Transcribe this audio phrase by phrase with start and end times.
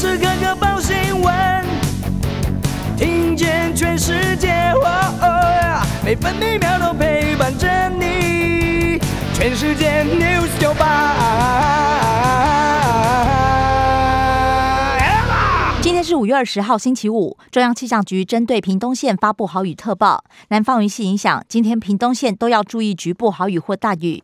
[0.00, 1.62] 时刻刻报新闻，
[2.96, 4.72] 听见全世界，
[6.02, 8.98] 每分每秒都陪伴着你。
[9.34, 11.14] 全世界 news 九八。
[15.82, 17.36] 今天是五月二十号，星期五。
[17.50, 24.22] 中央气象局针对屏东县发布豪雨特报，南方云系影响，今天屏东县都要注意局部豪雨或大雨。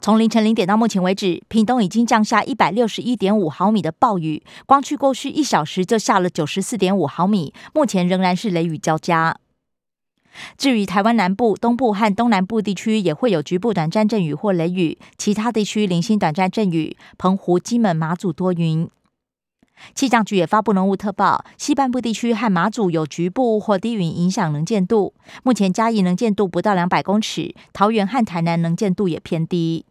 [0.00, 9.38] 从凌晨零点到目前为止，屏东已经降下一百六十一点五毫米的暴雨，光去过去一小时就下了九十四点五毫米，目前仍然是雷雨交加。
[10.56, 16.96] 至于台湾南部、东部和东南部地区，也会有局部短暂阵雨或雷雨，其他地区零星短暂阵雨。
[17.16, 18.88] 澎湖、金门、马祖多云。
[19.94, 25.14] 气象局也发布浓雾特报，西半部地区和马祖有局部或低云影响能见度。
[25.42, 29.84] 目前嘉义能见度不到两百公尺，桃园和台南能见度也偏低。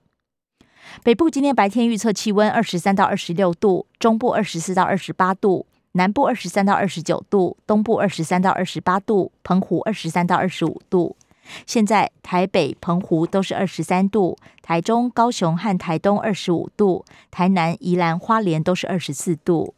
[1.03, 11.15] 北部今天白天预测气温二十三到二十六度，中部二十四到二十八度，南部二十三到二十九度，东部二十三到二十八度，澎湖二十三到二十五度。
[11.65, 19.73] 现在台北、澎湖都是二十三度，台中、高雄和台东二十五度，台南、宜兰花莲都是二十四度。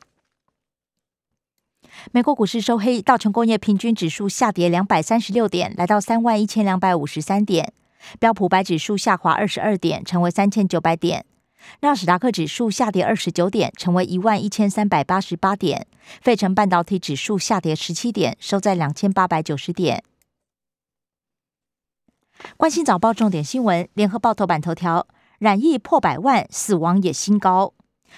[2.11, 7.67] 美国股市收黑，道琼工业平均指数下跌两百三十六点，来到三万一千两百五十三点；
[8.19, 11.21] 标普白指数下滑二十二点，成为三千九百点；
[11.81, 15.83] 纳斯达克指数下跌二十九点，成为一万一千三百八十八点；
[16.21, 20.03] 费城半导体指数下跌十七点，收在两千八百九十点。
[22.55, 25.05] 关心早报重点新闻，联合报头版头条：
[25.39, 27.73] 染疫破百万，死亡也新高。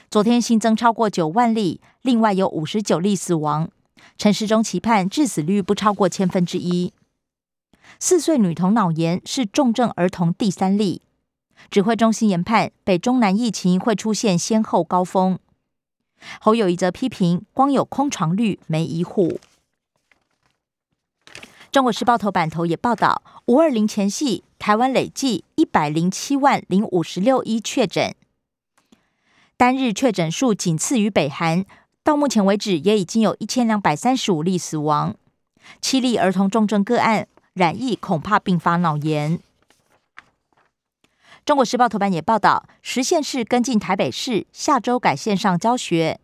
[0.10, 3.70] 昨天新增超过九万例，另外有五十九例死亡。
[4.18, 6.94] 陈时中期盼致死率不超过千分之一。
[8.00, 11.02] 四岁女童脑炎是重症儿童第三例。
[11.70, 15.38] 指挥中心研判北中南疫情会出现先后高峰。
[16.40, 19.40] 侯友谊则批评光有空床率没医护。
[21.72, 28.14] 中国时报头版头也报道，五二零前夕，台湾累计一百零七万零五十六一确诊，
[29.62, 31.64] 单日确诊数仅次于北韩。
[32.04, 35.16] 到目前为止，也已经有一千两百三十五例死亡，
[35.80, 39.40] 七例儿童重症个案染疫，恐怕并发脑炎。
[41.46, 46.20] 中国时报头版也报道，十县市跟进台北市，下周改线上教学。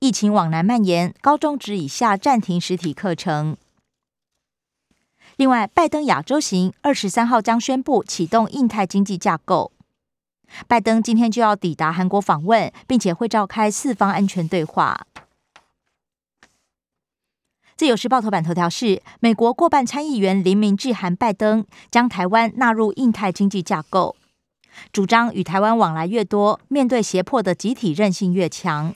[0.00, 3.56] 疫情往南蔓延，高中职以下暂停实体课程。
[5.36, 9.72] 另外，拜登亚洲行二十三号将宣布启动印太经济架构。
[10.66, 15.06] 拜登今天就要抵达韩国访问，并且会召开四方安全对话。
[17.76, 24.16] 自由时报头版头条是：美国过半参议员林明致函拜登，将台湾纳入印太经济架构，
[24.92, 28.94] 主张与台湾往来越多，面对胁迫的集体韧性越强。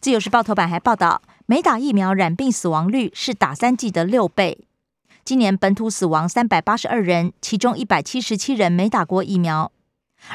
[0.00, 4.64] 自由时报头版还报道，没打疫苗染病死亡率是打三剂的六倍。
[5.22, 9.70] 今年本土死亡三百八十二人，其中一百七十七人没打过疫苗，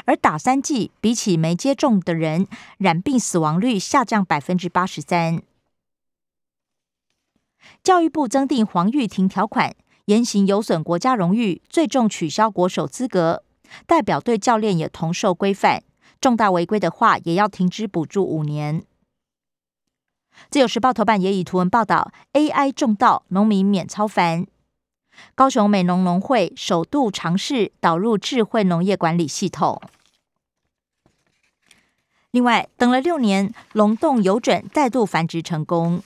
[0.06, 2.46] 而打三剂比起没接种的人，
[2.78, 5.42] 染病死亡率下降百分之八十三。
[7.82, 9.74] 教育部增订黄玉婷条款，
[10.06, 13.42] 言行有损国家荣誉，最重取消国手资格，
[13.86, 15.82] 代表队教练也同受规范，
[16.20, 18.84] 重大违规的话也要停止补助五年。
[20.50, 24.46] 自由时报头版也以图文报道，AI 种稻，农民免操烦。
[25.34, 29.80] 高雄美农农会首度尝试导入智慧农业管理系统。
[32.30, 36.02] 另外，等了六年，龙洞有准再度繁殖成功。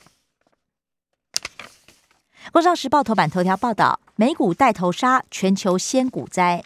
[2.52, 6.64] 工商时报头版头条报道：美股带头杀，全球先股灾。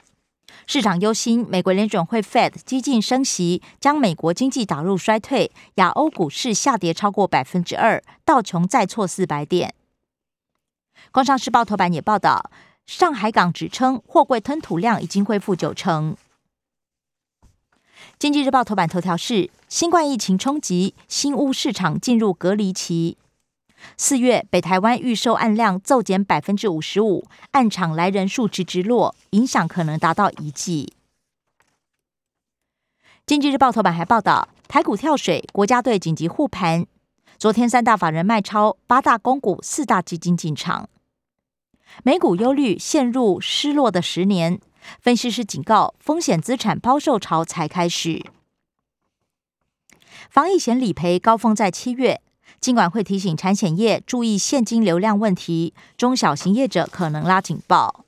[0.66, 5.50] 市场忧心美国联准会 Fed 激进升息，将美国经济导入衰退。
[5.76, 9.74] 亚欧股市下跌超过百分之二，道琼再挫四百点。
[11.12, 12.50] 《工商时报》头版也报道，
[12.86, 16.16] 上海港指称货柜吞吐量已经恢复九成。
[18.18, 23.18] 《经济日报》头版头条是：新冠疫情冲击新屋市场进入隔离期。
[23.98, 30.94] 四月北台湾预售案量骤减百分之五十五，案场来人数直直落，影响可能达到一季。
[33.26, 36.86] 《经济日报》头版还报道，台股跳水，国家队紧急护盘。
[37.38, 40.88] 昨天三大法人卖超，八大公股、四大基金进场。
[42.02, 44.60] 美股忧虑陷入失落的十年，
[45.00, 48.24] 分析师警告，风险资产抛售潮才开始。
[50.30, 52.20] 防疫险理赔高峰在七月，
[52.58, 58.04] 尽管会提醒产险业注意现金流量问题，中小型业者可能拉警报。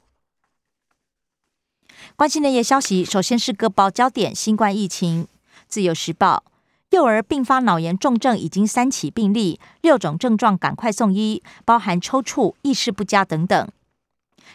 [2.16, 5.28] 关心内页消息，首先是各报焦点：新冠疫情，
[5.68, 6.44] 自由时报。
[6.94, 13.68] 幼儿并发脑炎重症已经三起病例，六种症状赶快送医，包含抽搐、意识不佳等等。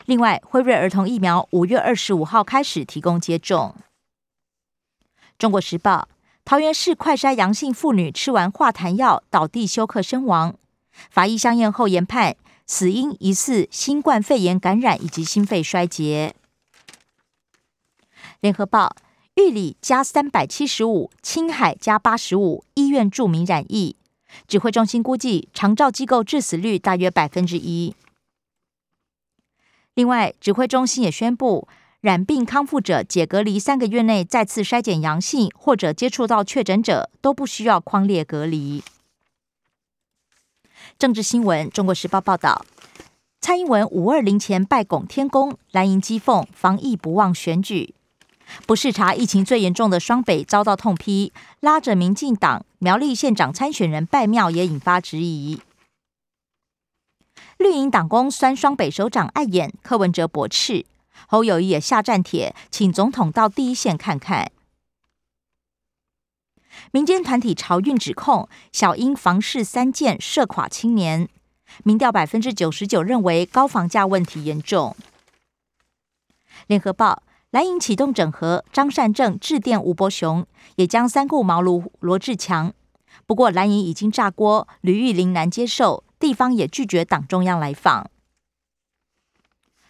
[0.05, 3.75] 另外，辉瑞儿童疫苗五月二十五号开始提供接种。
[5.37, 6.07] 中国时报：
[6.45, 10.55] 桃园市快筛阳性妇女吃完化痰药倒地休克身亡，
[11.11, 16.33] 法医相验后研判死因疑似新冠肺炎感染以及心肺衰竭。
[18.39, 18.95] 联合报：
[19.39, 23.95] 玉里加三百七十五，青海加八十五，医院著名染疫，
[24.49, 27.95] 指挥中心估计长照机构致死率大约百分之一。
[29.93, 31.69] 另外，指挥中心也宣布，
[32.01, 38.83] 染病康复者解隔离三个月内再次筛检阳性或者接触到确诊者，都不需要框列隔离。
[40.97, 42.65] 政治新闻：中国时报报道，
[43.39, 47.95] 蔡英文五二零前拜拱天宫，蓝营讥讽防疫不忘选举。
[48.65, 55.61] 不视察疫情最严重的双北遭到痛批，拉着民进党苗栗县长参选人拜庙也引发质疑。
[57.57, 60.85] 绿营党工酸双北首长碍眼，柯文哲驳斥，
[61.27, 64.51] 侯友谊也下战帖，请总统到第一线看看。
[66.91, 71.27] 民间团体潮运指控小英房市三件射垮青年，
[71.83, 74.95] 民调百分之九十九认为高房价问题严重。
[76.67, 82.71] 联合报蓝营启动整合，张善政致电吴伯雄，也将三顾茅庐罗志强。
[83.25, 86.03] 不过蓝营已经炸锅，吕玉玲难接受。
[86.19, 88.11] 地方也拒绝党中央来访。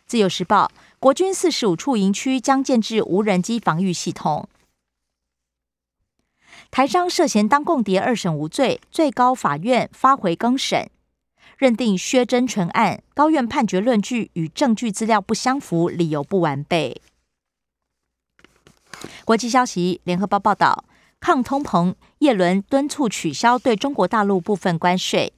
[0.05, 4.47] 自由时报：国军四十五处营区将建置无人机防御系统。
[6.69, 10.89] 台商涉嫌当共谍二审无罪，最高法院发回更审，
[11.57, 17.01] 认定薛真纯案高院判决论据与证据资料不相符，理由不完备。
[19.25, 20.83] 国际消息：联合报报道，
[21.19, 25.33] 抗通膨，叶伦敦促取消对中国大陆部分关税。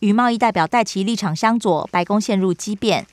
[0.00, 3.06] 与贸易代表戴奇立场相左，白宫陷入激辩。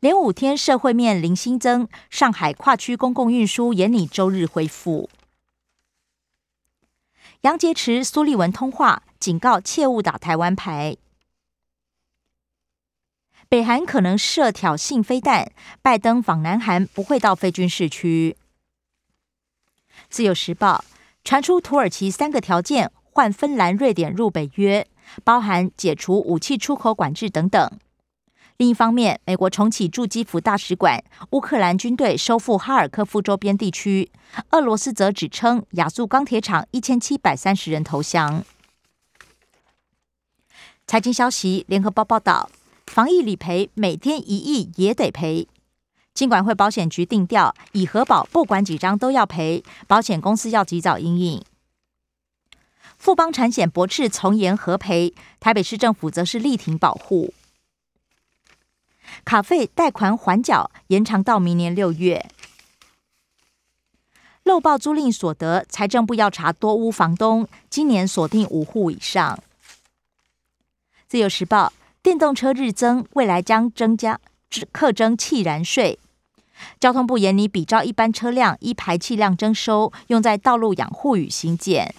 [0.00, 5.08] 连五天社会面零新增，上海跨区公共运输也拟周日恢复。
[7.42, 10.96] 杨洁篪、苏利文通话，警告切勿打台湾牌。
[13.52, 15.52] 北韩可能设挑衅飞弹，
[15.82, 18.34] 拜登访南韩不会到非军事区。
[20.08, 20.82] 自由时报
[21.22, 22.90] 传出土耳其三个条件。
[23.02, 24.88] 换芬兰、瑞典入北约，
[25.22, 27.70] 包含解除武器出口管制等等。
[28.56, 34.10] 另一方面，美国重启驻基辅大使馆，乌克兰军队收复哈尔科夫周边地区。
[34.52, 38.42] 俄罗斯则指称亚速钢铁厂一千七百三十人投降。
[40.86, 42.48] 财经消息：联合报报道，
[42.86, 45.48] 防疫理赔每天一亿也得赔。
[46.14, 51.42] 金管会保险局定调，以核保不管几张都要赔，保险公司要及早应应。
[52.98, 57.32] 富邦产险驳斥从严核赔，台北市政府则是力挺保护。
[59.24, 62.30] 卡费贷款缓缴延长到明年六月。
[64.44, 69.42] 漏报租赁所得，财政部要查多屋房东，今年锁定五户以上。
[71.08, 74.18] 自由时报，电动车日增，未来将增加
[74.72, 76.00] 课征气燃税。
[76.80, 81.94] 交通部严拟比照一般车辆依排气量征收，用在道路养护与新建。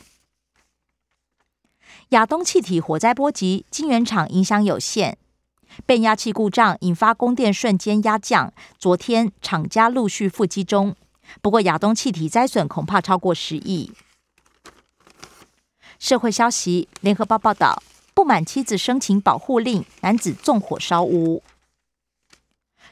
[2.09, 5.17] 亚东气体火灾波及，晶圆厂影响有限。
[5.85, 10.95] 变压器故障引发供电瞬间压降，昨天厂家陆续复机中。
[11.41, 13.91] 不过亚东气体灾损恐怕超过十亿。
[15.97, 17.81] 社会消息：联合报报道，
[18.13, 21.43] 不满妻子申请保护令，男子纵火烧屋。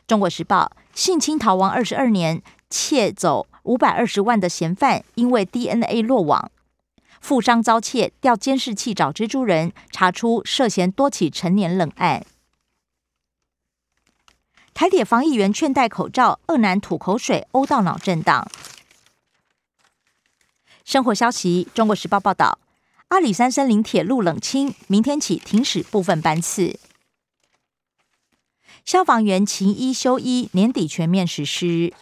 [0.07, 6.51] 中国时报：性侵逃亡二十二年，窃走五百二十万的嫌犯，因为 DNA 落网。
[7.21, 12.25] 富商遭窃，调监视器找蜘蛛人，查出涉嫌多起成年冷案。
[14.73, 18.49] 台铁防疫员劝戴口罩，恶男吐口水，殴到脑震荡。
[20.83, 22.57] 生活消息：中国时报报道，
[23.11, 26.79] 阿里山森林铁路冷清，明天起停驶部分班次。
[28.85, 31.93] 消防员勤一休一，年底全面实施。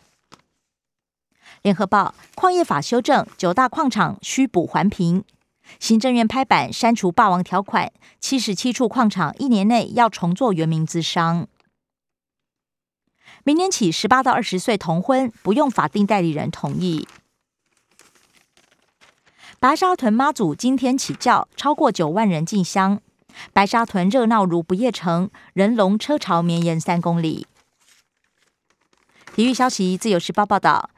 [1.63, 5.23] 联合报矿业法修正，九大矿场需补环评。
[5.79, 11.47] 行政院拍板删除霸王条款，七十七处矿场一年内要重做原名资商。
[13.43, 17.07] 明年起，十八到二十岁同婚不用法定代理人同意。
[19.61, 23.01] 白沙屯妈祖今天起轿，超过九万人进香。
[23.51, 27.45] 白沙屯热闹如不夜城，人龙车潮绵延三公里。
[29.35, 30.91] 体育消息，自由时报报道。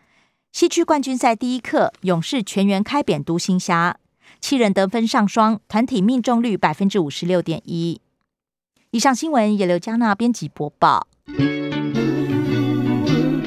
[0.51, 3.98] 西区冠军赛第一课，勇士全员开扁独行侠，
[4.39, 8.00] 七人得分上双，团体命中率百分之五十六点一。
[8.91, 11.08] 以上新闻由刘嘉娜编辑播报。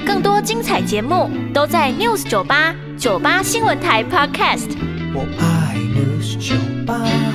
[0.05, 5.04] 更多精彩节目都在 News 九八九八新闻台 Podcast。
[5.17, 7.34] 我爱的是酒吧。